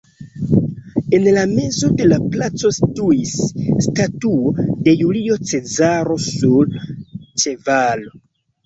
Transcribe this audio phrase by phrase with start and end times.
[1.17, 3.35] En la mezo de la placo situis
[3.89, 6.77] statuo de Julio Cezaro sur
[7.45, 8.21] ĉevalo.